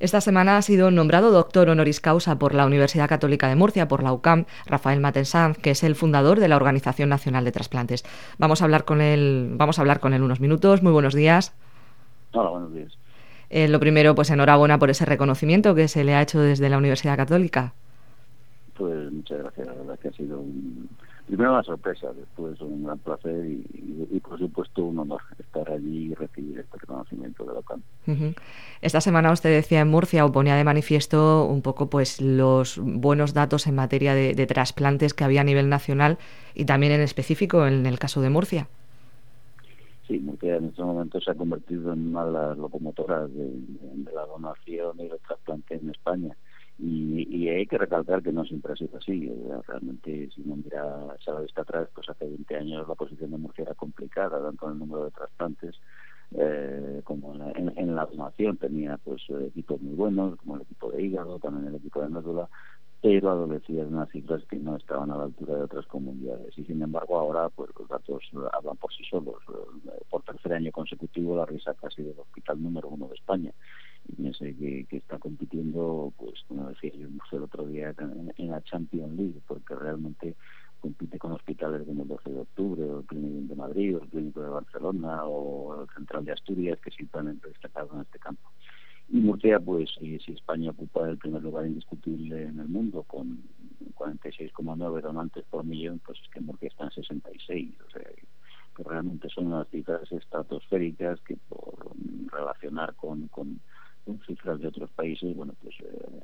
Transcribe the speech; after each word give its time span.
Esta 0.00 0.20
semana 0.20 0.56
ha 0.56 0.62
sido 0.62 0.90
nombrado 0.90 1.30
doctor 1.30 1.68
honoris 1.68 2.00
causa 2.00 2.38
por 2.38 2.54
la 2.54 2.66
Universidad 2.66 3.08
Católica 3.08 3.48
de 3.48 3.56
Murcia, 3.56 3.88
por 3.88 4.02
la 4.02 4.12
UCAM, 4.12 4.46
Rafael 4.66 5.00
Matensanz, 5.00 5.58
que 5.58 5.70
es 5.70 5.82
el 5.84 5.94
fundador 5.94 6.40
de 6.40 6.48
la 6.48 6.56
Organización 6.56 7.08
Nacional 7.08 7.44
de 7.44 7.52
Trasplantes. 7.52 8.04
Vamos 8.38 8.60
a 8.60 8.64
hablar 8.64 8.84
con 8.84 9.00
él, 9.00 9.52
vamos 9.52 9.78
a 9.78 9.82
hablar 9.82 10.00
con 10.00 10.14
él 10.14 10.22
unos 10.22 10.40
minutos. 10.40 10.82
Muy 10.82 10.92
buenos 10.92 11.14
días. 11.14 11.52
Hola, 12.32 12.50
buenos 12.50 12.74
días. 12.74 12.98
Eh, 13.50 13.68
lo 13.68 13.78
primero, 13.78 14.14
pues 14.14 14.30
enhorabuena 14.30 14.78
por 14.78 14.90
ese 14.90 15.04
reconocimiento 15.04 15.74
que 15.74 15.86
se 15.86 16.02
le 16.02 16.14
ha 16.14 16.22
hecho 16.22 16.40
desde 16.40 16.68
la 16.68 16.78
Universidad 16.78 17.16
Católica. 17.16 17.74
Pues 18.76 19.12
muchas 19.12 19.38
gracias, 19.38 19.66
la 19.66 19.74
verdad 19.74 19.98
que 20.00 20.08
ha 20.08 20.12
sido 20.12 20.40
un, 20.40 20.88
primero 21.26 21.52
una 21.52 21.62
sorpresa, 21.62 22.12
después 22.12 22.60
un 22.60 22.84
gran 22.84 22.98
placer 22.98 23.46
y, 23.46 24.20
por 24.20 24.38
supuesto 24.38 24.84
un 24.84 24.98
honor 24.98 25.20
estar 25.38 25.70
allí 25.70 26.10
y 26.10 26.14
recibir 26.14 26.58
este 26.58 26.78
reconocimiento 26.78 27.44
de 27.44 27.52
la 27.52 27.58
OCAN. 27.60 27.82
Esta 28.80 29.00
semana 29.00 29.32
usted 29.32 29.50
decía 29.50 29.80
en 29.80 29.88
Murcia 29.88 30.24
o 30.24 30.32
ponía 30.32 30.56
de 30.56 30.64
manifiesto 30.64 31.46
un 31.46 31.62
poco 31.62 31.88
pues 31.88 32.20
los 32.20 32.78
buenos 32.78 33.32
datos 33.32 33.66
en 33.66 33.76
materia 33.76 34.14
de, 34.14 34.46
trasplantes 34.46 35.14
que 35.14 35.24
había 35.24 35.40
a 35.40 35.44
nivel 35.44 35.68
nacional 35.68 36.18
y 36.54 36.64
también 36.64 36.92
en 36.92 37.00
específico 37.00 37.66
en 37.66 37.86
el 37.86 37.98
caso 37.98 38.20
de 38.20 38.30
Murcia. 38.30 38.68
Sí, 40.06 40.18
Murcia 40.18 40.56
en 40.56 40.66
estos 40.66 40.84
momentos 40.84 41.24
se 41.24 41.30
ha 41.30 41.34
convertido 41.34 41.92
en 41.92 42.08
una 42.08 42.26
de 42.26 42.32
las 42.32 42.58
locomotoras 42.58 43.32
de, 43.32 43.50
la 44.12 44.26
donación 44.26 44.98
y 44.98 45.02
el 45.02 45.18
trasplante 45.26 45.76
en 45.76 45.90
España. 45.90 46.36
Y, 46.78 47.48
hay 47.48 47.66
que 47.66 47.78
recalcar 47.78 48.22
que 48.22 48.32
no 48.32 48.44
siempre 48.44 48.72
ha 48.72 48.76
sido 48.76 48.98
así. 48.98 49.30
Realmente, 49.66 50.28
si 50.34 50.42
uno 50.42 50.56
mira, 50.56 51.14
esa 51.20 51.38
vista 51.40 51.62
atrás, 51.62 51.88
pues 51.94 52.08
hace 52.08 52.26
20 52.26 52.56
años 52.56 52.88
la 52.88 52.94
posición 52.94 53.30
de 53.30 53.38
Murcia 53.38 53.62
era 53.62 53.74
complicada, 53.74 54.42
tanto 54.42 54.66
en 54.66 54.72
el 54.72 54.78
número 54.80 55.04
de 55.04 55.10
trasplantes 55.12 55.76
eh, 56.32 57.00
como 57.04 57.34
en 57.34 57.94
la, 57.94 58.06
donación. 58.06 58.56
Tenía 58.56 58.98
pues 58.98 59.22
equipos 59.46 59.80
muy 59.80 59.94
buenos, 59.94 60.36
como 60.36 60.56
el 60.56 60.62
equipo 60.62 60.90
de 60.90 61.02
hígado, 61.02 61.38
también 61.38 61.68
el 61.68 61.76
equipo 61.76 62.02
de 62.02 62.08
médula, 62.08 62.48
pero 63.00 63.30
adolecía 63.30 63.82
de 63.82 63.88
unas 63.88 64.10
cifras 64.10 64.42
que 64.46 64.56
no 64.56 64.76
estaban 64.76 65.12
a 65.12 65.16
la 65.16 65.24
altura 65.24 65.54
de 65.56 65.62
otras 65.62 65.86
comunidades. 65.86 66.58
Y 66.58 66.64
sin 66.64 66.82
embargo, 66.82 67.18
ahora 67.18 67.50
pues 67.50 67.70
los 67.78 67.88
datos 67.88 68.22
hablan 68.52 68.76
por 68.78 68.92
sí 68.92 69.04
solos. 69.08 69.36
Por 70.10 70.22
tercer 70.22 70.54
año 70.54 70.72
consecutivo, 70.72 71.36
la 71.36 71.46
risa 71.46 71.74
casi 71.74 72.02
del 72.02 72.18
hospital 72.18 72.60
número 72.60 72.88
uno 72.88 73.06
de 73.06 73.14
España 73.14 73.52
sé 74.34 74.54
que, 74.56 74.86
está 74.96 75.18
compitiendo, 75.18 76.12
pues 76.16 76.34
como 76.48 76.68
decía 76.68 76.92
yo 76.94 77.08
el 77.32 77.42
otro 77.42 77.66
día, 77.66 77.94
en, 77.98 78.50
la 78.50 78.62
Champions 78.62 79.16
League, 79.16 79.40
porque 79.46 79.74
realmente 79.74 80.34
compite 80.80 81.18
con 81.18 81.32
hospitales 81.32 81.82
como 81.86 82.02
el 82.02 82.08
12 82.08 82.30
de 82.30 82.40
octubre, 82.40 82.82
o 82.84 83.00
el 83.00 83.06
Clínico 83.06 83.48
de 83.48 83.56
Madrid, 83.56 83.96
o 83.96 84.02
el 84.02 84.08
Clínico 84.08 84.42
de 84.42 84.48
Barcelona, 84.48 85.24
o 85.24 85.82
el 85.82 85.88
Central 85.94 86.24
de 86.24 86.32
Asturias, 86.32 86.78
que 86.80 86.90
están 86.90 87.40
destacados 87.40 87.92
en 87.94 88.00
este 88.00 88.18
campo. 88.18 88.50
Y 89.08 89.20
Murcia, 89.20 89.60
pues 89.60 89.90
si, 89.98 90.16
España 90.32 90.70
ocupa 90.70 91.08
el 91.08 91.18
primer 91.18 91.42
lugar 91.42 91.66
indiscutible 91.66 92.42
en 92.42 92.58
el 92.58 92.68
mundo, 92.68 93.02
con 93.04 93.42
46,9 93.94 95.00
donantes 95.00 95.44
por 95.50 95.64
millón, 95.64 96.00
pues 96.04 96.18
es 96.22 96.28
que 96.30 96.40
Murcia 96.40 96.68
está 96.68 96.84
en 96.84 96.90
66, 96.90 97.74
o 97.86 97.90
sea, 97.90 98.02
que 98.02 98.82
realmente 98.82 99.28
son 99.28 99.46
unas 99.48 99.68
cifras 99.68 100.10
estratosféricas 100.10 101.20
que 101.20 101.36
por 101.48 101.92
relacionar 102.32 102.94
con 102.96 103.28
en 104.06 104.20
cifras 104.26 104.60
de 104.60 104.68
otros 104.68 104.90
países, 104.90 105.34
bueno, 105.34 105.54
pues 105.62 105.74
eh, 105.80 106.20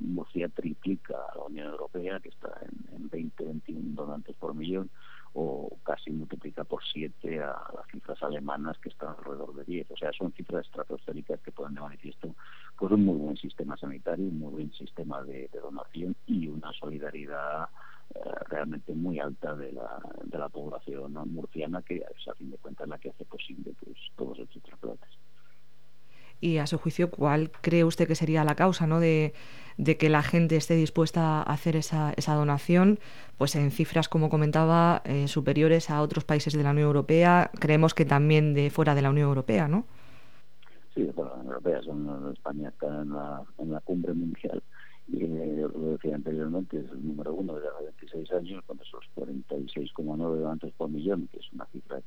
Murcia 0.00 0.48
triplica 0.48 1.16
a 1.32 1.36
la 1.36 1.44
Unión 1.44 1.68
Europea, 1.68 2.20
que 2.20 2.28
está 2.28 2.60
en, 2.62 2.96
en 2.96 3.08
20, 3.08 3.44
21 3.44 3.94
donantes 3.94 4.36
por 4.36 4.54
millón, 4.54 4.90
o 5.34 5.76
casi 5.84 6.10
multiplica 6.10 6.64
por 6.64 6.82
7 6.92 7.40
a 7.40 7.70
las 7.74 7.86
cifras 7.92 8.22
alemanas, 8.22 8.78
que 8.78 8.88
están 8.88 9.10
alrededor 9.10 9.54
de 9.54 9.64
10. 9.64 9.90
O 9.90 9.96
sea, 9.96 10.10
son 10.12 10.32
cifras 10.32 10.64
estratosféricas 10.64 11.40
que 11.40 11.52
ponen 11.52 11.74
de 11.74 11.80
manifiesto 11.80 12.34
pues 12.78 12.92
un 12.92 13.04
muy 13.04 13.16
buen 13.16 13.36
sistema 13.36 13.76
sanitario, 13.76 14.24
un 14.24 14.38
muy 14.38 14.52
buen 14.52 14.72
sistema 14.72 15.22
de, 15.22 15.50
donación 15.52 16.16
y 16.26 16.48
una 16.48 16.72
solidaridad 16.72 17.68
eh, 18.14 18.20
realmente 18.48 18.94
muy 18.94 19.18
alta 19.18 19.54
de 19.54 19.72
la, 19.72 20.00
de 20.24 20.38
la 20.38 20.48
población 20.48 21.12
murciana, 21.30 21.82
que 21.82 21.96
es 21.96 22.28
a 22.28 22.34
fin 22.34 22.50
de 22.50 22.58
cuentas 22.58 22.88
la 22.88 22.98
que 22.98 23.10
hace 23.10 23.24
posible 23.24 23.74
pues, 23.78 23.96
todos 24.16 24.38
estos 24.38 24.62
trasplantes 24.62 25.25
y 26.40 26.58
a 26.58 26.66
su 26.66 26.78
juicio, 26.78 27.10
¿cuál 27.10 27.50
cree 27.50 27.84
usted 27.84 28.06
que 28.06 28.14
sería 28.14 28.44
la 28.44 28.54
causa 28.54 28.86
¿no? 28.86 29.00
de, 29.00 29.32
que 29.76 30.08
la 30.08 30.22
gente 30.22 30.56
esté 30.56 30.74
dispuesta 30.74 31.40
a 31.40 31.42
hacer 31.42 31.76
esa, 31.76 32.12
esa 32.16 32.34
donación? 32.34 32.98
Pues 33.38 33.56
en 33.56 33.70
cifras, 33.70 34.08
como 34.08 34.28
comentaba, 34.28 35.02
eh, 35.04 35.28
superiores 35.28 35.90
a 35.90 36.02
otros 36.02 36.24
países 36.24 36.54
de 36.54 36.62
la 36.62 36.70
Unión 36.70 36.86
Europea, 36.86 37.50
creemos 37.58 37.94
que 37.94 38.04
también 38.04 38.54
de 38.54 38.70
fuera 38.70 38.94
de 38.94 39.02
la 39.02 39.10
Unión 39.10 39.28
Europea, 39.28 39.68
¿no? 39.68 39.86
Sí, 40.94 41.02
de 41.02 41.12
fuera 41.12 41.30
de 41.30 41.36
la 41.36 41.40
Unión 41.42 41.54
Europea, 41.54 41.82
son, 41.82 42.32
España 42.32 42.68
está 42.68 42.86
en 43.02 43.10
la, 43.10 43.42
en 43.58 43.72
la 43.72 43.80
cumbre 43.80 44.14
mundial 44.14 44.62
y 45.08 45.22
eh, 45.22 45.68
lo 45.72 45.92
decía 45.92 46.16
anteriormente, 46.16 46.78
es 46.78 46.90
el 46.90 47.06
número 47.06 47.32
uno 47.32 47.54
de 47.54 47.68
hace 47.68 47.84
26 47.84 48.32
años, 48.32 48.64
con 48.64 48.80
esos 48.80 49.04
46,9 49.14 50.16
donantes 50.16 50.72
por 50.72 50.88
millón, 50.88 51.28
que 51.28 51.38
es 51.38 51.52
una 51.52 51.64
cifra 51.66 51.98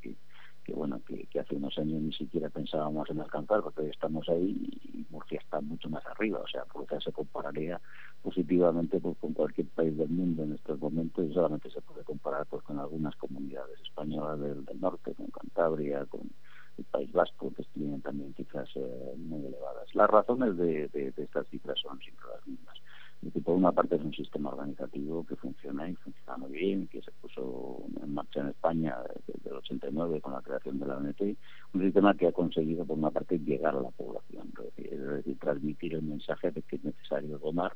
que 1.29 1.39
hace 1.39 1.55
unos 1.55 1.77
años 1.77 2.01
ni 2.01 2.13
siquiera 2.13 2.49
pensábamos 2.49 3.09
en 3.09 3.19
alcanzar 3.19 3.61
porque 3.61 3.81
hoy 3.81 3.89
estamos 3.89 4.27
ahí 4.29 4.69
y 4.83 5.05
Murcia 5.09 5.39
está 5.39 5.61
mucho 5.61 5.89
más 5.89 6.05
arriba. 6.05 6.39
O 6.39 6.47
sea 6.47 6.65
Murcia 6.73 6.99
se 6.99 7.11
compararía 7.11 7.79
positivamente 8.21 8.99
pues, 8.99 9.17
con 9.17 9.33
cualquier 9.33 9.67
país 9.67 9.97
del 9.97 10.09
mundo 10.09 10.43
en 10.43 10.53
estos 10.53 10.79
momentos 10.79 11.25
y 11.25 11.33
solamente 11.33 11.69
se 11.69 11.81
puede 11.81 12.03
comparar 12.03 12.45
pues 12.47 12.63
con 12.63 12.79
algunas 12.79 13.15
comunidades 13.15 13.79
españolas 13.81 14.39
del, 14.39 14.65
norte 14.79 15.13
con 15.13 15.27
Cantabria 15.27 16.05
con 16.05 16.21
el 16.77 16.83
País 16.85 17.11
Vasco 17.11 17.53
que 17.55 17.63
tienen 17.73 18.01
también 18.01 18.33
cifras 18.35 18.69
eh, 18.75 19.13
muy 19.17 19.45
elevadas. 19.45 19.93
Las 19.93 20.09
razones 20.09 20.57
de, 20.57 20.87
de 20.87 21.13
estas 21.17 21.47
cifras 21.47 21.79
son 21.79 21.99
siempre 21.99 22.25
las 22.33 22.47
mismas 22.47 22.79
que 23.33 23.41
por 23.41 23.55
una 23.55 23.71
parte 23.71 23.95
es 23.95 24.01
un 24.01 24.13
sistema 24.13 24.49
organizativo 24.49 25.25
que 25.25 25.35
funciona 25.35 25.89
y 25.89 25.95
funciona 25.95 26.37
muy 26.37 26.51
bien, 26.51 26.87
que 26.87 27.01
se 27.01 27.11
puso 27.11 27.83
en 28.01 28.13
marcha 28.13 28.39
en 28.39 28.47
España 28.47 28.95
desde 29.27 29.49
el 29.49 29.57
89 29.57 30.21
con 30.21 30.33
la 30.33 30.41
creación 30.41 30.79
de 30.79 30.85
la 30.85 30.97
ONT, 30.97 31.21
un 31.73 31.81
sistema 31.81 32.15
que 32.15 32.27
ha 32.27 32.31
conseguido 32.31 32.85
por 32.85 32.97
una 32.97 33.11
parte 33.11 33.37
llegar 33.39 33.75
a 33.75 33.81
la 33.81 33.91
población, 33.91 34.51
es 34.77 34.99
decir, 34.99 35.37
transmitir 35.37 35.95
el 35.95 36.03
mensaje 36.03 36.51
de 36.51 36.61
que 36.61 36.77
es 36.77 36.83
necesario 36.83 37.37
donar 37.37 37.73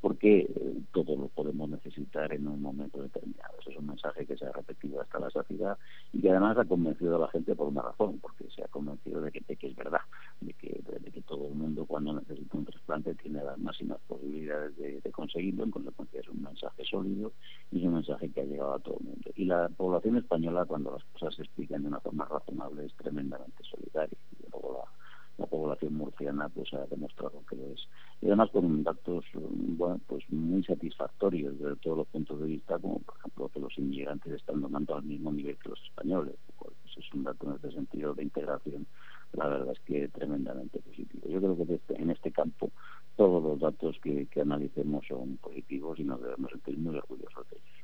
porque 0.00 0.40
eh, 0.40 0.82
todo 0.92 1.16
lo 1.16 1.28
podemos 1.28 1.68
necesitar 1.68 2.32
en 2.32 2.46
un 2.46 2.60
momento 2.60 3.02
determinado. 3.02 3.54
Ese 3.60 3.70
es 3.72 3.78
un 3.78 3.86
mensaje 3.86 4.26
que 4.26 4.36
se 4.36 4.46
ha 4.46 4.52
repetido 4.52 5.00
hasta 5.00 5.18
la 5.18 5.30
saciedad 5.30 5.78
y 6.12 6.20
que 6.20 6.30
además 6.30 6.56
ha 6.58 6.64
convencido 6.64 7.16
a 7.16 7.20
la 7.20 7.28
gente 7.28 7.54
por 7.54 7.68
una 7.68 7.82
razón, 7.82 8.18
porque 8.20 8.44
se 8.54 8.62
ha 8.62 8.68
convencido 8.68 9.20
de 9.20 9.32
que 9.32 9.66
es 9.66 9.74
verdad, 9.74 10.00
de 10.40 10.52
que, 10.52 10.80
de, 11.02 11.10
que 11.10 11.22
todo 11.22 11.45
el 11.45 11.45
mundo 11.56 11.84
cuando 11.86 12.14
necesita 12.14 12.56
un 12.56 12.64
trasplante 12.64 13.14
tiene 13.14 13.42
las 13.42 13.58
máximas 13.58 13.98
posibilidades 14.06 14.76
de, 14.76 15.10
conseguirlo, 15.10 15.64
en 15.64 15.70
consecuencia 15.70 16.20
es 16.20 16.28
un 16.28 16.42
mensaje 16.42 16.84
sólido 16.84 17.32
y 17.70 17.78
es 17.78 17.84
un 17.84 17.94
mensaje 17.94 18.30
que 18.30 18.40
ha 18.40 18.44
llegado 18.44 18.74
a 18.74 18.78
todo 18.78 18.98
el 19.00 19.06
mundo. 19.06 19.30
Y 19.34 19.44
la 19.44 19.68
población 19.68 20.18
española, 20.18 20.64
cuando 20.64 20.92
las 20.92 21.04
cosas 21.04 21.34
se 21.34 21.42
explican 21.42 21.82
de 21.82 21.88
una 21.88 22.00
forma 22.00 22.24
razonable, 22.26 22.84
es 22.84 22.94
tremendamente 22.94 23.62
solidaria. 23.64 24.18
Y 24.38 24.50
luego 24.50 24.80
la, 24.82 24.90
la 25.38 25.46
población 25.46 25.94
murciana 25.94 26.48
pues 26.48 26.72
ha 26.74 26.86
demostrado 26.86 27.42
que 27.48 27.56
lo 27.56 27.72
es. 27.72 27.88
Y 28.20 28.26
además 28.26 28.50
con 28.50 28.82
datos 28.82 29.24
bueno, 29.34 30.00
pues 30.06 30.24
muy 30.30 30.64
satisfactorios 30.64 31.58
desde 31.58 31.76
todos 31.76 31.98
los 31.98 32.06
puntos 32.08 32.40
de 32.40 32.46
vista, 32.46 32.78
como 32.78 33.00
por 33.00 33.16
ejemplo 33.18 33.48
que 33.48 33.60
los 33.60 33.78
inmigrantes 33.78 34.32
están 34.32 34.60
donando 34.60 34.94
al 34.94 35.02
mismo 35.02 35.32
nivel 35.32 35.58
que 35.58 35.68
los 35.68 35.82
españoles. 35.82 36.36
Pues 36.58 36.74
es 36.96 37.12
un 37.12 37.24
dato 37.24 37.48
en 37.48 37.56
este 37.56 37.72
sentido 37.72 38.14
de 38.14 38.22
integración, 38.22 38.86
la 39.36 39.48
verdad 39.48 39.72
es 39.72 39.80
que 39.80 40.08
tremendamente 40.08 40.80
positivo. 40.80 41.28
Yo 41.28 41.38
creo 41.38 41.66
que 41.66 41.74
este, 41.74 42.00
en 42.00 42.10
este 42.10 42.32
campo 42.32 42.70
todos 43.16 43.42
los 43.42 43.60
datos 43.60 43.96
que, 44.02 44.26
que 44.26 44.40
analicemos 44.40 45.04
son 45.06 45.36
positivos 45.38 45.98
y 45.98 46.04
nos 46.04 46.20
debemos 46.20 46.50
sentir 46.50 46.78
muy 46.78 46.96
orgullosos 46.96 47.48
de 47.50 47.56
ellos. 47.56 47.75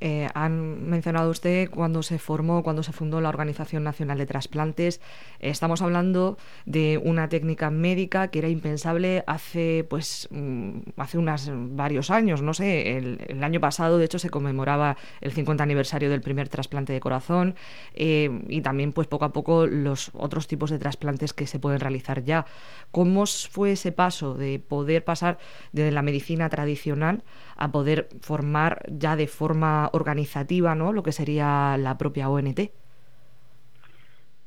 Eh, 0.00 0.28
han 0.34 0.88
mencionado 0.88 1.30
usted 1.30 1.68
cuando 1.70 2.02
se 2.04 2.18
formó, 2.18 2.62
cuando 2.62 2.84
se 2.84 2.92
fundó 2.92 3.20
la 3.20 3.28
Organización 3.28 3.82
Nacional 3.82 4.18
de 4.18 4.26
Trasplantes. 4.26 5.00
estamos 5.40 5.82
hablando 5.82 6.38
de 6.66 7.00
una 7.02 7.28
técnica 7.28 7.70
médica 7.70 8.28
que 8.28 8.38
era 8.38 8.48
impensable 8.48 9.24
hace, 9.26 9.84
pues, 9.88 10.28
mm, 10.30 10.78
hace 10.96 11.18
unos 11.18 11.50
varios 11.52 12.10
años. 12.10 12.42
No 12.42 12.54
sé, 12.54 12.96
el, 12.96 13.42
año 13.42 13.60
pasado, 13.60 13.98
de 13.98 14.04
hecho, 14.04 14.18
se 14.18 14.30
conmemoraba 14.30 14.96
el 15.20 15.32
50 15.32 15.62
aniversario 15.64 16.10
del 16.10 16.20
primer 16.20 16.48
trasplante 16.48 16.92
de 16.92 17.00
corazón 17.00 17.54
eh, 17.94 18.42
y 18.48 18.60
también, 18.60 18.92
pues, 18.92 19.08
poco 19.08 19.24
a 19.24 19.32
poco 19.32 19.66
los 19.66 20.10
otros 20.14 20.46
tipos 20.46 20.70
de 20.70 20.78
trasplantes 20.78 21.32
que 21.32 21.46
se 21.46 21.58
pueden 21.58 21.80
realizar 21.80 22.24
ya. 22.24 22.46
¿Cómo 22.90 23.26
fue 23.26 23.72
ese 23.72 23.92
paso 23.92 24.34
de 24.34 24.58
poder 24.60 25.04
pasar 25.04 25.38
de 25.72 25.90
la 25.90 26.02
medicina 26.02 26.48
tradicional 26.48 27.22
a 27.56 27.72
poder 27.72 28.08
formar 28.20 28.84
ya 28.88 29.16
de 29.16 29.26
forma 29.26 29.87
organizativa, 29.92 30.74
¿no? 30.74 30.92
Lo 30.92 31.02
que 31.02 31.12
sería 31.12 31.76
la 31.76 31.98
propia 31.98 32.30
ONT. 32.30 32.60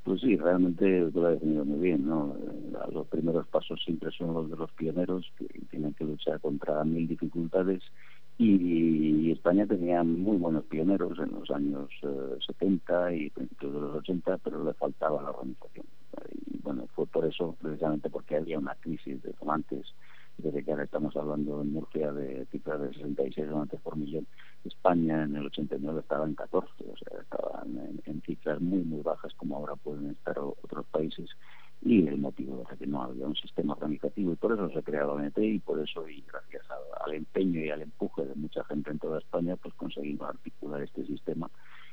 Pues 0.04 0.22
sí, 0.22 0.36
realmente 0.36 1.12
lo 1.14 1.28
ha 1.28 1.32
definido 1.32 1.64
muy 1.64 1.80
bien, 1.80 2.08
¿no? 2.08 2.36
Eh, 2.36 2.92
los 2.92 3.08
primeros 3.08 3.48
pasos 3.48 3.80
siempre 3.84 4.10
son 4.12 4.34
los 4.34 4.50
de 4.50 4.58
los 4.58 4.72
pioneros 4.72 5.32
que 5.38 5.46
tienen 5.70 5.94
que 5.94 6.06
luchar 6.06 6.40
contra 6.40 6.84
mil 6.84 7.08
dificultades 7.08 7.84
y 8.44 9.32
España 9.32 9.68
tenía 9.68 10.04
muy 10.04 10.38
buenos 10.38 10.66
pioneros 10.66 11.20
en 11.20 11.32
los 11.32 11.52
años 11.52 11.90
70 12.48 13.12
eh, 13.12 13.18
y 13.18 13.30
principios 13.30 13.74
de 13.74 13.80
los 13.80 13.96
80, 13.98 14.40
pero 14.40 14.64
le 14.64 14.74
faltaba 14.74 15.22
la 15.22 15.30
organización. 15.30 15.86
Y 16.52 16.58
bueno, 16.58 16.88
fue 16.96 17.06
por 17.06 17.26
eso, 17.26 17.56
precisamente 17.62 18.10
porque 18.10 18.38
había 18.38 18.58
una 18.58 18.74
crisis 18.76 19.22
de 19.22 19.34
donantes, 19.40 19.94
desde 20.40 20.64
que 20.64 20.72
ahora 20.72 20.86
estamos 20.86 21.16
hablando 21.16 21.62
en 21.62 21.72
Murcia 21.72 22.12
de 22.14 22.48
cifras 22.48 22.82
de 22.82 22.94
66 22.94 23.48
donantes 23.48 23.80
por 23.82 23.96
millón, 23.96 24.26
España 24.66 25.24
en 25.24 25.36
el 25.36 25.46
89 25.48 26.02
estaba 26.02 26.26
en 26.26 26.36
14, 26.36 26.70
o 26.92 26.98
sea, 26.98 27.22
estaban 27.22 28.00
en 28.06 28.22
cifras 28.22 28.62
muy, 28.62 28.84
muy 28.84 29.02
bajas 29.02 29.34
como 29.36 29.58
ahora 29.58 29.76
pueden 29.76 30.12
estar 30.12 30.38
otros 30.40 30.86
países 30.88 31.30
y 31.84 32.08
el 32.08 32.18
motivo 32.18 32.64
era 32.68 32.78
que 32.78 32.86
no 32.86 33.02
había 33.02 33.26
un 33.26 33.36
sistema 33.36 33.74
organizativo 33.74 34.34
y 34.34 34.36
por 34.36 34.54
eso 34.54 34.70
se 34.70 34.80
ha 34.80 34.84
creado 34.84 35.14
ONT 35.14 35.38
y 35.40 35.60
por 35.60 35.80
eso 35.80 36.08
y 36.08 36.24
gracias 36.32 36.64
al, 37.04 37.14
empeño 37.14 37.60
y 37.60 37.70
al 37.72 37.82
empuje 37.82 38.24
de 38.26 38.36
mucha 38.36 38.64
gente 38.66 38.92
en 38.92 39.00
toda 39.00 39.18
España 39.18 39.56
pues 39.56 39.74
conseguimos 39.74 40.30
articular 40.30 40.82
este 40.84 41.06
sistema 41.06 41.50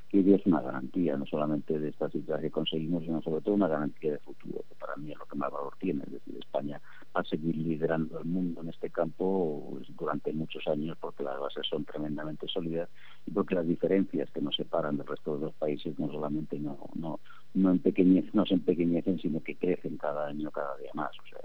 que 0.09 0.35
es 0.35 0.47
una 0.47 0.61
garantía 0.61 1.17
no 1.17 1.27
solamente 1.27 1.79
de 1.79 1.89
esta 1.91 2.09
situación 2.11 2.41
que 2.41 2.51
conseguimos 2.51 3.05
sino 3.05 3.21
sobre 3.23 3.43
todo 3.43 3.55
una 3.55 3.69
garantía 3.69 4.13
de 4.13 4.19
futuro 4.19 4.65
que 4.69 4.75
para 4.75 4.97
mí 4.97 5.13
es 5.13 5.19
lo 5.19 5.27
que 5.27 5.37
más 5.37 5.51
valor 5.51 5.75
tiene 5.79 6.03
es 6.07 6.13
decir 6.13 6.37
España 6.39 6.81
va 7.15 7.21
a 7.21 7.25
seguir 7.25 7.57
liderando 7.57 8.19
el 8.19 8.25
mundo 8.25 8.63
en 8.63 8.69
este 8.71 8.91
campo 8.91 9.69
pues, 9.71 9.89
durante 9.97 10.33
muchos 10.33 10.67
años 10.67 10.97
porque 11.01 11.23
las 11.23 11.39
bases 11.39 11.67
son 11.69 11.85
tremendamente 11.85 12.47
sólidas 12.49 12.89
y 13.27 13.31
porque 13.31 13.55
las 13.55 13.67
diferencias 13.67 14.31
que 14.31 14.41
nos 14.41 14.57
separan 14.57 14.97
del 14.97 15.07
resto 15.07 15.37
de 15.37 15.47
los 15.47 15.55
países 15.55 15.99
no 15.99 16.11
solamente 16.11 16.59
no 16.59 16.79
no 16.95 17.21
no, 17.55 17.71
empequeñecen, 17.71 18.31
no 18.35 18.45
se 18.47 18.55
empequeñecen, 18.55 19.19
sino 19.19 19.43
que 19.43 19.57
crecen 19.57 19.97
cada 19.97 20.27
año, 20.27 20.51
cada 20.51 20.77
día 20.77 20.91
más. 20.95 21.11
O 21.19 21.29
sea, 21.29 21.41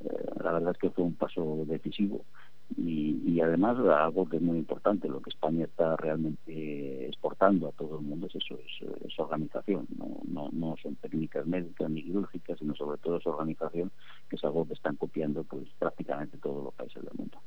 eh, 0.00 0.30
la 0.42 0.52
verdad 0.52 0.72
es 0.72 0.78
que 0.78 0.90
fue 0.90 1.04
un 1.04 1.14
paso 1.14 1.64
decisivo 1.66 2.24
y, 2.76 3.20
y, 3.24 3.40
además 3.40 3.78
algo 3.78 4.28
que 4.28 4.36
es 4.36 4.42
muy 4.42 4.58
importante, 4.58 5.08
lo 5.08 5.20
que 5.20 5.30
España 5.30 5.64
está 5.64 5.96
realmente 5.96 7.06
exportando 7.06 7.68
a 7.68 7.72
todo 7.72 7.98
el 7.98 8.04
mundo 8.04 8.26
es 8.26 8.36
eso, 8.36 8.58
es, 8.58 9.18
organización, 9.18 9.86
no, 9.98 10.20
no, 10.26 10.48
no, 10.52 10.76
son 10.82 10.96
técnicas 10.96 11.46
médicas 11.46 11.90
ni 11.90 12.02
quirúrgicas, 12.02 12.58
sino 12.58 12.74
sobre 12.74 12.98
todo 12.98 13.18
es 13.18 13.26
organización, 13.26 13.90
que 14.28 14.36
es 14.36 14.44
algo 14.44 14.66
que 14.66 14.74
están 14.74 14.96
copiando 14.96 15.44
pues 15.44 15.68
prácticamente 15.78 16.38
todos 16.38 16.64
los 16.64 16.74
países 16.74 17.02
del 17.02 17.12
mundo. 17.16 17.38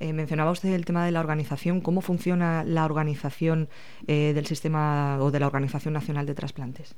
Eh, 0.00 0.12
mencionaba 0.12 0.50
usted 0.50 0.74
el 0.74 0.84
tema 0.84 1.04
de 1.04 1.10
la 1.10 1.20
organización. 1.20 1.80
¿Cómo 1.80 2.00
funciona 2.00 2.62
la 2.64 2.84
organización 2.84 3.68
eh, 4.06 4.32
del 4.32 4.46
sistema 4.46 5.18
o 5.20 5.30
de 5.30 5.40
la 5.40 5.46
Organización 5.46 5.94
Nacional 5.94 6.26
de 6.26 6.34
Trasplantes? 6.34 6.94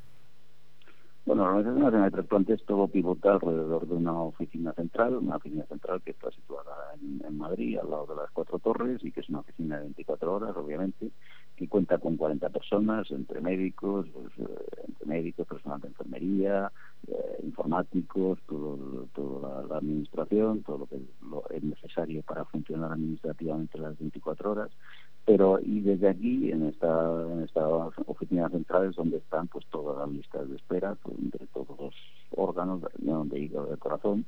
Bueno, 1.41 1.55
la 1.55 1.59
Organización 1.61 1.85
Nacional 1.85 2.11
de 2.11 2.17
Trasplantes 2.17 2.65
todo 2.67 2.89
pivota 2.89 3.33
alrededor 3.33 3.89
de 3.89 3.95
una 3.95 4.13
oficina 4.13 4.75
central, 4.75 5.17
una 5.17 5.37
oficina 5.37 5.65
central 5.65 6.03
que 6.03 6.11
está 6.11 6.31
situada 6.33 6.93
en, 7.01 7.39
Madrid, 7.39 7.79
al 7.79 7.89
lado 7.89 8.09
de 8.09 8.17
las 8.17 8.31
Cuatro 8.31 8.59
Torres, 8.59 9.03
y 9.03 9.11
que 9.11 9.21
es 9.21 9.29
una 9.31 9.39
oficina 9.39 9.77
de 9.77 9.85
24 9.85 10.35
horas, 10.35 10.55
obviamente, 10.55 11.11
que 11.57 11.67
cuenta 11.67 11.97
con 11.97 12.19
40 12.19 12.51
personas, 12.51 13.11
entre 13.11 13.41
médicos, 13.41 14.07
pues, 14.13 14.27
eh, 14.37 14.83
entre 14.87 15.07
médicos, 15.07 15.47
personal 15.47 15.81
de 15.81 15.89
enfermería, 15.89 16.71
eh, 17.07 17.41
informáticos, 17.43 18.39
todo, 18.47 19.09
toda 19.15 19.63
la, 19.65 19.79
administración, 19.79 20.63
todo 20.63 20.79
lo 20.81 20.87
que 20.89 21.01
lo 21.23 21.49
es 21.49 21.63
necesario 21.63 22.23
para 22.23 22.45
funcionar 22.45 22.93
administrativamente 22.93 23.79
las 23.79 23.99
24 23.99 24.51
horas. 24.51 24.71
Pero 25.31 25.61
y 25.63 25.79
desde 25.79 26.09
aquí, 26.09 26.51
en 26.51 26.67
esta, 26.67 26.89
en 27.31 27.43
esta 27.45 27.65
oficina 28.07 28.49
central, 28.49 28.91
es 28.91 28.97
donde 28.97 29.19
están 29.19 29.47
pues 29.47 29.65
todas 29.67 29.97
las 29.97 30.09
listas 30.09 30.51
de 30.51 30.57
espera 30.57 30.97
de 31.07 31.47
todos 31.55 31.79
los 31.79 31.95
órganos, 32.33 32.83
de 32.83 33.13
donde 33.13 33.39
hígado 33.39 33.67
del 33.67 33.79
corazón, 33.79 34.27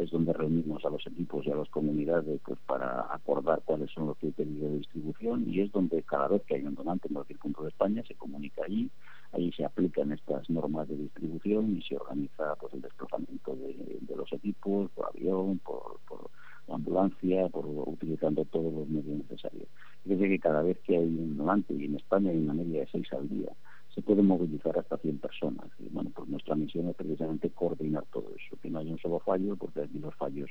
es 0.00 0.12
donde 0.12 0.32
reunimos 0.32 0.84
a 0.84 0.90
los 0.90 1.04
equipos 1.08 1.44
y 1.44 1.50
a 1.50 1.56
las 1.56 1.68
comunidades 1.70 2.40
pues 2.44 2.56
para 2.66 3.12
acordar 3.12 3.62
cuáles 3.64 3.90
son 3.90 4.06
los 4.06 4.16
criterios 4.18 4.60
de 4.60 4.78
distribución. 4.78 5.44
Y 5.48 5.62
es 5.62 5.72
donde 5.72 6.04
cada 6.04 6.28
vez 6.28 6.44
que 6.44 6.54
hay 6.54 6.64
un 6.64 6.76
donante 6.76 7.08
en 7.08 7.14
cualquier 7.14 7.40
punto 7.40 7.64
de 7.64 7.70
España 7.70 8.04
se 8.06 8.14
comunica 8.14 8.62
allí, 8.64 8.88
allí 9.32 9.50
se 9.50 9.64
aplican 9.64 10.12
estas 10.12 10.48
normas 10.48 10.86
de 10.86 10.98
distribución 10.98 11.76
y 11.76 11.82
se 11.82 11.96
organiza 11.96 12.54
pues 12.60 12.74
el 12.74 12.82
desplazamiento 12.82 13.56
de, 13.56 14.16
los 14.16 14.32
equipos 14.32 14.88
por 14.92 15.06
avión, 15.06 15.58
por, 15.58 15.98
por 16.06 16.30
ambulancia, 16.72 17.48
por 17.48 17.66
utilizando 17.66 18.44
todos 18.44 18.72
los 18.72 18.88
medios 18.88 19.18
necesarios. 19.18 19.68
Es 20.08 20.18
que 20.18 20.38
cada 20.38 20.62
vez 20.62 20.78
que 20.80 20.96
hay 20.96 21.04
un 21.04 21.36
donante, 21.36 21.74
y 21.74 21.84
en 21.84 21.96
España 21.96 22.30
hay 22.30 22.38
una 22.38 22.54
media 22.54 22.80
de 22.80 22.88
seis 22.90 23.12
al 23.12 23.28
día, 23.28 23.52
se 23.94 24.02
pueden 24.02 24.26
movilizar 24.26 24.78
hasta 24.78 24.96
100 24.96 25.18
personas. 25.18 25.66
Y 25.78 25.88
bueno, 25.90 26.10
pues 26.14 26.28
nuestra 26.28 26.54
misión 26.54 26.88
es 26.88 26.96
precisamente 26.96 27.50
coordinar 27.50 28.04
todo 28.12 28.30
eso, 28.36 28.56
que 28.62 28.70
no 28.70 28.78
haya 28.78 28.92
un 28.92 28.98
solo 28.98 29.18
fallo, 29.18 29.56
porque 29.56 29.82
aquí 29.82 29.98
los 29.98 30.14
fallos 30.14 30.48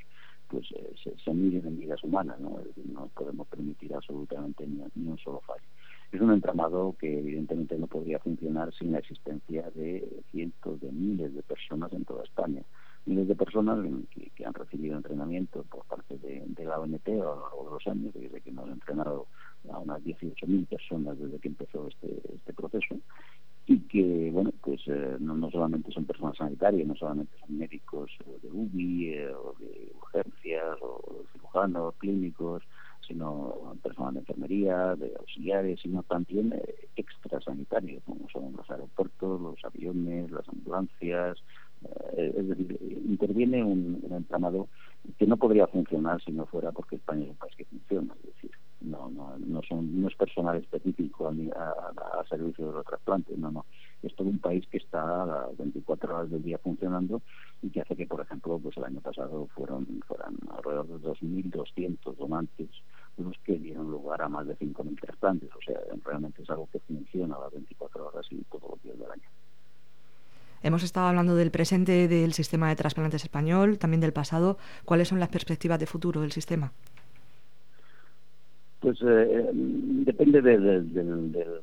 pues 0.47 0.65
eh, 0.73 0.93
se, 1.03 1.17
se, 1.17 1.33
miden 1.33 1.65
en 1.65 1.79
vidas 1.79 2.03
humanas, 2.03 2.39
¿no? 2.39 2.59
no 2.85 3.09
podemos 3.15 3.47
permitir 3.47 3.95
absolutamente 3.95 4.67
ni, 4.67 5.07
un 5.07 5.17
solo 5.17 5.39
fallo. 5.41 5.65
Es 6.11 6.21
un 6.21 6.31
entramado 6.33 6.95
que 6.99 7.19
evidentemente 7.19 7.77
no 7.77 7.87
podría 7.87 8.19
funcionar 8.19 8.73
sin 8.73 8.91
la 8.91 8.99
existencia 8.99 9.71
de 9.71 10.21
cientos 10.29 10.79
de 10.81 10.91
miles 10.91 11.33
de 11.33 11.41
personas 11.41 11.91
en 11.93 12.05
toda 12.05 12.23
España 12.23 12.63
miles 13.05 13.27
de 13.29 13.35
personas 13.35 13.79
que, 14.35 14.45
han 14.45 14.53
recibido 14.53 14.97
entrenamiento 14.97 15.63
por 15.63 15.85
parte 15.85 16.17
de, 16.17 16.43
de 16.45 16.65
la 16.65 16.77
ONT 16.77 17.07
a 17.07 17.11
lo 17.11 17.39
largo 17.39 17.63
de 17.63 17.71
los 17.71 17.87
años, 17.87 18.13
desde 18.13 18.41
que 18.41 18.49
hemos 18.49 18.69
entrenado 18.69 19.27
a 19.71 19.79
unas 19.79 20.01
18.000 20.03 20.67
personas 20.67 21.19
desde 21.19 21.39
que 21.39 21.47
empezó 21.47 21.87
este, 21.87 22.21
este 22.35 22.53
proceso, 22.53 22.95
y 23.65 23.79
que, 23.81 24.29
bueno, 24.31 24.51
pues 24.61 24.81
eh, 24.87 25.17
no, 25.19 25.35
no, 25.35 25.51
solamente 25.51 25.91
son 25.91 26.05
personas 26.05 26.37
sanitarias, 26.37 26.87
no 26.87 26.95
solamente 26.95 27.37
son 27.39 27.57
médicos 27.57 28.11
de 28.41 28.49
UBI 28.49 29.09
eh, 29.09 29.33
o 29.33 29.55
de 29.59 29.91
urgencias 29.99 30.77
o 30.81 31.25
cirujanos 31.33 31.93
clínicos, 31.95 32.63
sino 33.07 33.75
personas 33.81 34.15
de 34.15 34.19
enfermería, 34.21 34.95
de 34.95 35.13
auxiliares, 35.17 35.79
sino 35.81 36.03
también 36.03 36.53
eh, 36.53 36.75
extrasanitarios, 36.95 38.03
como 38.03 38.29
son 38.29 38.53
los 38.55 38.69
aeropuertos, 38.69 39.41
los 39.41 39.63
aviones, 39.63 40.29
las 40.31 40.47
ambulancias, 40.49 41.37
eh, 42.17 42.33
es 42.37 42.47
decir, 42.47 42.77
interviene 43.05 43.63
un, 43.63 43.99
un, 44.01 44.13
entramado 44.13 44.67
que 45.17 45.27
no 45.27 45.37
podría 45.37 45.67
funcionar 45.67 46.21
si 46.23 46.31
no 46.31 46.45
fuera 46.45 46.71
porque 46.71 46.97
España 46.97 47.23
es 47.23 47.29
un 47.29 47.35
país 47.35 47.55
que 47.55 47.65
personal 50.37 50.57
específico 50.57 51.27
a, 51.27 51.31
a, 51.31 52.21
a 52.21 52.27
servicio 52.27 52.67
de 52.67 52.73
los 52.73 52.85
trasplantes, 52.85 53.37
no, 53.37 53.51
no, 53.51 53.65
es 54.03 54.15
todo 54.15 54.27
un 54.27 54.39
país 54.39 54.65
que 54.69 54.77
está 54.77 55.23
a 55.23 55.25
las 55.25 55.57
24 55.57 56.15
horas 56.15 56.29
del 56.29 56.43
día 56.43 56.59
funcionando 56.59 57.21
y 57.63 57.69
que 57.71 57.81
hace 57.81 57.95
que, 57.95 58.05
por 58.05 58.21
ejemplo, 58.21 58.59
pues 58.59 58.77
el 58.77 58.83
año 58.83 59.01
pasado 59.01 59.47
fueron 59.55 59.87
fueran 60.07 60.35
alrededor 60.55 60.87
de 60.87 61.09
2.200 61.09 62.15
donantes 62.15 62.69
los 63.17 63.35
que 63.43 63.57
dieron 63.57 63.89
lugar 63.89 64.21
a 64.21 64.29
más 64.29 64.45
de 64.45 64.55
5.000 64.55 65.01
trasplantes, 65.01 65.49
o 65.55 65.61
sea, 65.65 65.79
realmente 66.05 66.43
es 66.43 66.49
algo 66.51 66.69
que 66.71 66.79
funciona 66.81 67.35
a 67.35 67.39
las 67.39 67.53
24 67.53 68.07
horas 68.07 68.27
y 68.29 68.43
todos 68.43 68.69
los 68.69 68.83
días 68.83 68.99
del 68.99 69.09
año. 69.09 69.29
Hemos 70.61 70.83
estado 70.83 71.07
hablando 71.07 71.35
del 71.35 71.49
presente 71.49 72.07
del 72.07 72.33
sistema 72.33 72.69
de 72.69 72.75
trasplantes 72.75 73.23
español, 73.23 73.79
también 73.79 74.01
del 74.01 74.13
pasado. 74.13 74.57
¿Cuáles 74.85 75.07
son 75.07 75.19
las 75.19 75.29
perspectivas 75.29 75.79
de 75.79 75.87
futuro 75.87 76.21
del 76.21 76.31
sistema? 76.31 76.73
Pues 78.79 78.99
eh, 79.01 79.49
depende 79.53 80.41
de, 80.41 80.57
de, 80.57 81.61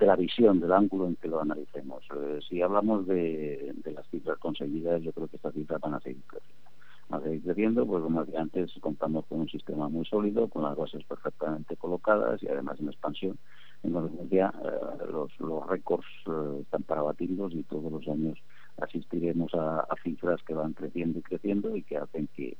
la 0.00 0.16
visión, 0.16 0.60
del 0.60 0.72
ángulo 0.72 1.06
en 1.06 1.16
que 1.16 1.28
lo 1.28 1.40
analicemos. 1.40 2.02
Eh, 2.16 2.40
si 2.48 2.60
hablamos 2.60 3.06
de, 3.06 3.72
las 3.84 4.06
cifras 4.08 4.38
conseguidas, 4.38 5.02
yo 5.02 5.12
creo 5.12 5.28
que 5.28 5.36
estas 5.36 5.54
cifras 5.54 5.80
van 5.80 5.94
a 5.94 6.00
seguir 6.00 6.22
creciendo. 6.26 6.70
Van 7.08 7.20
a 7.20 7.24
seguir 7.24 7.42
creciendo, 7.42 7.86
pues 7.86 8.02
como 8.02 8.24
decía 8.24 8.40
antes, 8.40 8.72
contamos 8.80 9.24
con 9.26 9.40
un 9.40 9.48
sistema 9.48 9.88
muy 9.88 10.04
sólido, 10.04 10.48
con 10.48 10.64
las 10.64 10.76
bases 10.76 11.04
perfectamente 11.04 11.76
colocadas 11.76 12.42
y 12.42 12.48
además 12.48 12.80
en 12.80 12.88
expansión 12.88 13.38
en 13.82 13.92
consecuencia, 13.92 14.52
eh, 14.64 15.06
los, 15.10 15.38
los 15.40 15.66
récords 15.66 16.06
eh, 16.26 16.60
están 16.62 16.82
para 16.84 17.02
batirlos 17.02 17.52
y 17.52 17.64
todos 17.64 17.90
los 17.90 18.06
años 18.06 18.38
asistiremos 18.80 19.52
a, 19.54 19.86
cifras 20.02 20.40
que 20.42 20.54
van 20.54 20.72
creciendo 20.72 21.18
y 21.18 21.22
creciendo 21.22 21.76
y 21.76 21.82
que 21.82 21.96
hacen 21.96 22.28
que, 22.34 22.56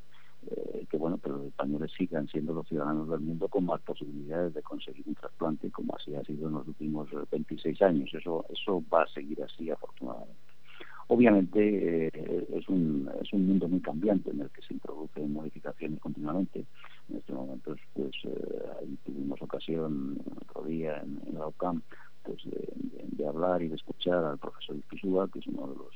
eh, 0.51 0.87
que 0.91 0.97
bueno, 0.97 1.19
pero 1.19 1.39
los 1.39 1.47
españoles 1.47 1.91
sigan 1.97 2.27
siendo 2.29 2.53
los 2.53 2.67
ciudadanos 2.69 3.09
del 3.09 3.21
mundo 3.21 3.49
con 3.49 3.65
más 3.67 3.81
posibilidades 3.83 4.55
de 4.55 4.63
conseguir 4.63 5.05
un 5.07 5.15
trasplante 5.15 5.71
como 5.71 5.95
así 5.97 6.15
ha 6.15 6.25
sido 6.25 6.49
en 6.49 6.55
los 6.55 6.67
últimos 6.67 7.09
26 7.31 7.81
años. 7.83 8.11
Eso, 8.13 8.45
eso 8.51 8.83
va 8.93 9.03
a 9.03 9.09
seguir 9.09 9.43
así, 9.43 9.71
afortunadamente. 9.71 10.53
Obviamente 11.09 12.07
eh, 12.07 12.47
es, 12.55 12.69
un, 12.69 13.11
es 13.21 13.33
un 13.33 13.47
mundo 13.47 13.69
muy 13.69 13.81
cambiante 13.81 14.31
en 14.31 14.41
el 14.41 14.51
que 14.51 14.63
se 14.63 14.75
introducen 14.75 15.33
modificaciones 15.33 16.01
continuamente. 16.01 16.65
En 17.09 17.17
este 17.17 17.33
momento 17.33 17.75
pues, 17.93 18.13
eh, 18.25 18.63
ahí 18.81 18.99
tuvimos 19.05 19.41
ocasión 19.43 20.19
otro 20.49 20.65
día 20.65 21.03
en, 21.03 21.21
en 21.27 21.39
la 21.39 21.49
OCAM 21.49 21.83
pues, 22.23 22.43
de, 22.45 22.73
de, 23.09 23.27
hablar 23.27 23.63
y 23.63 23.69
de 23.69 23.75
escuchar 23.75 24.25
al 24.25 24.39
profesor 24.39 24.77
Ispizúa, 24.77 25.29
que 25.29 25.41
es 25.41 25.47
uno 25.49 25.67
de 25.67 25.77
los 25.77 25.95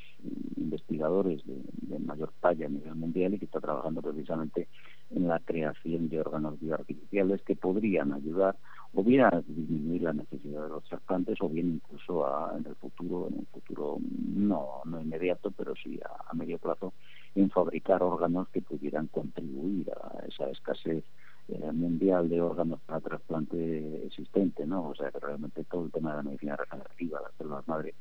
de, 1.10 1.42
de, 1.44 1.98
mayor 1.98 2.32
talla 2.40 2.66
a 2.66 2.68
nivel 2.68 2.94
mundial 2.94 3.34
y 3.34 3.38
que 3.38 3.44
está 3.44 3.60
trabajando 3.60 4.02
precisamente 4.02 4.68
en 5.10 5.28
la 5.28 5.38
creación 5.38 6.08
de 6.08 6.20
órganos 6.20 6.58
bioartificiales 6.60 7.42
que 7.42 7.56
podrían 7.56 8.12
ayudar 8.12 8.56
o 8.94 9.02
bien 9.02 9.22
a 9.22 9.42
disminuir 9.46 10.02
la 10.02 10.12
necesidad 10.12 10.64
de 10.64 10.68
los 10.68 10.84
trasplantes 10.84 11.36
o 11.40 11.48
bien 11.48 11.74
incluso 11.74 12.26
a, 12.26 12.54
en 12.58 12.66
el 12.66 12.74
futuro, 12.76 13.28
en 13.28 13.38
un 13.38 13.46
futuro 13.46 13.98
no, 14.00 14.80
no 14.84 15.00
inmediato, 15.00 15.50
pero 15.50 15.74
sí 15.76 16.00
a, 16.04 16.30
a 16.30 16.34
medio 16.34 16.58
plazo, 16.58 16.92
en 17.34 17.50
fabricar 17.50 18.02
órganos 18.02 18.48
que 18.48 18.62
pudieran 18.62 19.06
contribuir 19.08 19.90
a 19.90 20.26
esa 20.26 20.50
escasez 20.50 21.04
eh, 21.48 21.70
mundial 21.72 22.28
de 22.28 22.40
órganos 22.40 22.80
para 22.80 22.98
trasplante 23.00 24.04
existente, 24.04 24.66
¿no? 24.66 24.88
O 24.88 24.94
sea 24.96 25.12
que 25.12 25.20
realmente 25.20 25.62
todo 25.62 25.84
el 25.84 25.92
tema 25.92 26.10
de 26.10 26.16
la 26.16 26.22
medicina 26.24 26.56
regenerativa, 26.56 27.20
las 27.20 27.32
células 27.38 27.68
madre, 27.68 27.94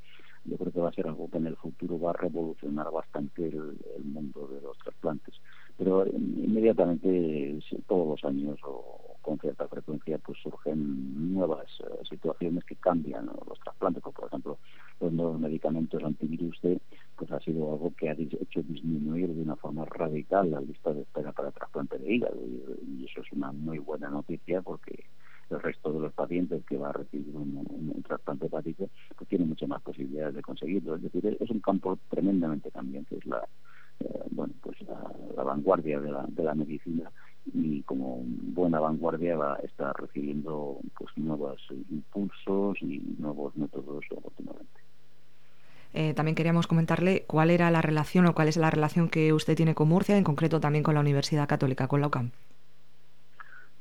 yo 0.45 0.57
creo 0.57 0.71
que 0.71 0.79
va 0.79 0.89
a 0.89 0.93
ser 0.93 1.07
algo 1.07 1.29
que 1.29 1.37
en 1.37 1.47
el 1.47 1.55
futuro 1.55 1.99
va 1.99 2.11
a 2.11 2.13
revolucionar 2.13 2.91
bastante 2.91 3.47
el, 3.47 3.77
mundo 4.03 4.47
de 4.47 4.61
los 4.61 4.77
trasplantes. 4.77 5.35
Pero 5.77 6.05
inmediatamente, 6.07 7.59
todos 7.87 8.07
los 8.07 8.23
años 8.23 8.59
o 8.63 9.17
con 9.21 9.39
cierta 9.39 9.67
frecuencia, 9.67 10.19
pues 10.19 10.37
surgen 10.41 11.33
nuevas 11.33 11.65
eh, 11.79 12.05
situaciones 12.07 12.63
que 12.63 12.75
cambian 12.75 13.25
los 13.25 13.59
trasplantes. 13.59 14.03
por 14.03 14.27
ejemplo, 14.27 14.59
los 14.99 15.11
nuevos 15.11 15.39
medicamentos 15.39 16.03
antivirus 16.03 16.59
D, 16.61 16.79
pues 17.17 17.31
ha 17.31 17.39
sido 17.39 17.73
algo 17.73 17.91
que 17.97 18.09
ha 18.09 18.13
hecho 18.13 18.61
disminuir 18.61 19.33
de 19.33 19.41
una 19.41 19.55
forma 19.55 19.83
radical 19.85 20.51
la 20.51 20.61
lista 20.61 20.93
de 20.93 21.01
espera 21.01 21.31
para 21.31 21.51
trasplante 21.51 21.97
de 21.97 22.13
hígado. 22.13 22.37
y 22.87 23.05
eso 23.05 23.21
es 23.21 23.31
una 23.31 23.51
muy 23.51 23.79
buena 23.79 24.09
noticia 24.09 24.61
porque 24.61 25.05
el 25.49 25.61
resto 25.61 25.91
de 25.91 25.99
los 25.99 26.13
pacientes 26.13 26.63
que 26.65 26.77
va 26.77 26.89
a 26.89 26.93
recibir 26.93 27.35
un, 27.35 28.03
trasplante 28.05 28.45
hepático 28.45 28.89
pues 29.15 29.27
tiene 29.29 29.45
muchas 29.45 29.69
más 29.69 29.81
posibilidades 29.81 30.35
de 30.35 30.41
conseguirlo. 30.41 30.95
Es 30.95 31.01
decir, 31.01 31.37
es 31.39 31.49
un 31.49 31.59
campo 31.59 31.97
tremendamente 32.09 32.71
cambiante, 32.71 33.17
es 33.17 33.25
la, 33.25 33.47
eh, 33.99 34.23
bueno, 34.31 34.53
pues 34.61 34.77
la, 34.81 35.43
vanguardia 35.43 35.99
de 35.99 36.11
la, 36.11 36.25
de 36.27 36.43
la 36.43 36.55
medicina 36.55 37.11
y 37.53 37.83
como 37.83 38.23
buena 38.25 38.79
vanguardia 38.79 39.37
va 39.37 39.53
a 39.53 39.59
estar 39.59 39.95
recibiendo 39.99 40.79
pues 40.97 41.11
nuevos 41.17 41.61
impulsos 41.89 42.81
y 42.81 43.01
nuevos 43.19 43.55
métodos 43.55 44.03
continuamente. 44.21 44.81
Eh, 45.93 46.13
también 46.13 46.35
queríamos 46.35 46.67
comentarle 46.67 47.23
cuál 47.25 47.49
era 47.49 47.71
la 47.71 47.81
relación 47.81 48.25
o 48.25 48.35
cuál 48.35 48.49
es 48.49 48.57
la 48.57 48.69
relación 48.69 49.07
que 49.07 49.31
usted 49.31 49.55
tiene 49.55 49.75
con 49.75 49.87
Murcia, 49.87 50.17
en 50.17 50.25
concreto 50.25 50.59
también 50.59 50.83
con 50.83 50.95
la 50.95 50.99
Universidad 50.99 51.47
Católica, 51.47 51.87
con 51.87 52.01
la 52.01 52.07
UCAM. 52.07 52.31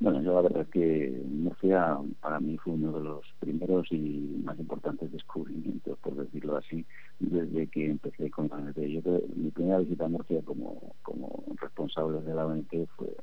Bueno, 0.00 0.20
yo 0.22 0.34
la 0.34 0.42
verdad 0.42 0.62
es 0.62 0.68
que 0.68 1.22
Murcia 1.26 1.98
para 2.20 2.40
mí 2.40 2.58
fue 2.58 2.74
uno 2.74 2.92
de 2.92 3.04
los 3.04 3.24
primeros 3.38 3.90
y 3.92 4.40
más 4.44 4.58
importantes 4.58 5.10
descubrimientos, 5.12 5.98
por 6.00 6.16
decirlo 6.16 6.56
así, 6.56 6.84
desde 7.20 7.68
que 7.68 7.86
empecé 7.86 8.28
con 8.30 8.48
la 8.48 8.56
ONT. 8.56 8.76
Yo, 8.78 9.00
mi 9.36 9.50
primera 9.50 9.78
visita 9.78 10.04
a 10.04 10.08
Murcia 10.08 10.42
como, 10.42 10.94
como 11.02 11.44
responsable 11.60 12.20
de 12.22 12.34
la 12.34 12.44
ONT 12.44 12.72
fue 12.96 13.14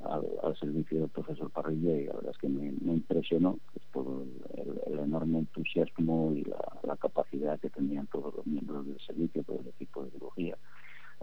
al, 0.00 0.56
servicio 0.56 1.00
del 1.00 1.08
profesor 1.10 1.50
Parrilla 1.50 1.94
y 1.94 2.06
la 2.06 2.14
verdad 2.14 2.32
es 2.32 2.38
que 2.38 2.48
me, 2.48 2.66
impresionó 2.66 3.58
pues, 3.72 3.86
por 3.92 4.26
el, 4.56 4.98
enorme 4.98 5.40
entusiasmo 5.40 6.32
y 6.34 6.42
la, 6.44 6.58
la, 6.82 6.96
capacidad 6.96 7.60
que 7.60 7.70
tenían 7.70 8.06
todos 8.06 8.34
los 8.34 8.46
miembros 8.46 8.86
del 8.86 8.98
servicio, 9.00 9.44
todo 9.44 9.60
el 9.60 9.68
equipo 9.68 10.04
de 10.04 10.10
cirugía 10.10 10.56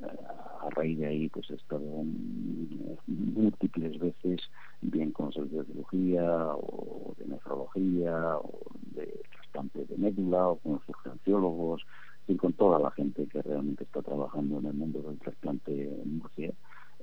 a 0.03 0.69
raíz 0.69 0.99
de 0.99 1.07
ahí 1.07 1.29
pues 1.29 1.49
he 1.49 1.55
estado 1.55 1.85
múltiples 3.07 3.99
veces 3.99 4.41
bien 4.81 5.11
con 5.11 5.29
de 5.29 5.65
cirugía 5.65 6.55
o 6.55 7.13
de 7.17 7.25
nefrología 7.25 8.37
o 8.37 8.59
de 8.93 9.21
trasplante 9.31 9.85
de 9.85 9.97
médula 9.97 10.49
o 10.49 10.57
con 10.57 10.73
los 10.73 10.89
urgenciólogos 10.89 11.83
y 12.27 12.35
con 12.35 12.53
toda 12.53 12.79
la 12.79 12.91
gente 12.91 13.27
que 13.27 13.41
realmente 13.41 13.83
está 13.83 14.01
trabajando 14.01 14.59
en 14.59 14.67
el 14.67 14.73
mundo 14.73 15.01
del 15.01 15.17
trasplante 15.19 15.71
en 15.71 16.17
Murcia. 16.17 16.53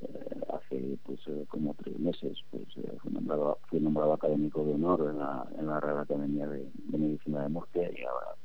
Eh, 0.01 0.41
hace 0.55 0.97
pues 1.05 1.19
eh, 1.27 1.45
como 1.49 1.75
tres 1.75 1.99
meses 1.99 2.39
pues 2.53 2.69
eh, 2.77 2.97
fui 3.03 3.11
nombrado 3.11 3.59
fui 3.69 3.81
nombrado 3.81 4.13
académico 4.13 4.65
de 4.65 4.75
honor 4.75 5.09
en 5.11 5.19
la, 5.19 5.45
en 5.59 5.67
la 5.67 5.81
Real 5.81 5.99
Academia 5.99 6.47
de, 6.47 6.71
de 6.73 6.99
Medicina 6.99 7.43
de 7.43 7.49
Murcia 7.49 7.83
y 7.83 8.05
ahora 8.05 8.37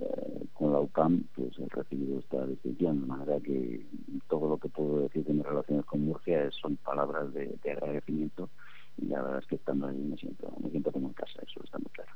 eh, 0.00 0.46
con 0.54 0.72
la 0.72 0.80
UCAM 0.80 1.24
pues 1.34 1.58
he 1.58 1.68
recibido 1.68 2.18
esta 2.18 2.44
distinción, 2.46 3.00
de 3.00 3.06
manera 3.06 3.40
que 3.40 3.86
todo 4.28 4.48
lo 4.48 4.58
que 4.58 4.68
puedo 4.68 5.00
decir 5.00 5.24
de 5.24 5.34
mis 5.34 5.44
relaciones 5.44 5.84
con 5.84 6.04
Murcia 6.04 6.50
son 6.50 6.76
palabras 6.76 7.32
de, 7.32 7.56
agradecimiento 7.64 8.50
y 8.96 9.06
la 9.06 9.22
verdad 9.22 9.40
es 9.40 9.46
que 9.46 9.56
estando 9.56 9.86
ahí 9.86 9.96
me 9.96 10.16
siento, 10.16 10.52
me 10.62 10.70
siento 10.70 10.90
como 10.90 11.08
en 11.08 11.14
casa, 11.14 11.40
eso 11.46 11.60
está 11.62 11.78
muy 11.78 11.90
claro. 11.92 12.10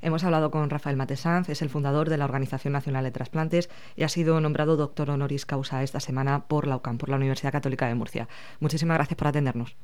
Hemos 0.00 0.22
hablado 0.22 0.52
con 0.52 0.70
Rafael 0.70 0.96
Matesanz, 0.96 1.48
es 1.48 1.60
el 1.60 1.70
fundador 1.70 2.08
de 2.08 2.18
la 2.18 2.24
Organización 2.24 2.72
Nacional 2.72 3.02
de 3.02 3.10
Trasplantes 3.10 3.68
y 3.96 4.04
ha 4.04 4.08
sido 4.08 4.40
nombrado 4.40 4.76
doctor 4.76 5.10
honoris 5.10 5.44
causa 5.44 5.82
esta 5.82 5.98
semana 5.98 6.46
por 6.46 6.68
la 6.68 6.76
UCAM, 6.76 6.98
por 6.98 7.08
la 7.08 7.16
Universidad 7.16 7.50
Católica 7.50 7.88
de 7.88 7.96
Murcia. 7.96 8.28
Muchísimas 8.60 8.96
gracias 8.96 9.18
por 9.18 9.26
atendernos. 9.26 9.76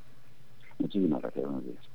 Muchísimas 0.79 1.21
gracias, 1.21 1.45
buenos 1.45 1.65
días. 1.65 1.94